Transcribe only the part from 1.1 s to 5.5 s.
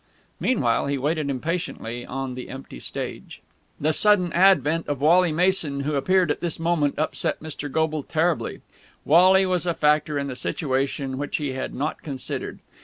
impatiently on the empty stage. The sudden advent of Wally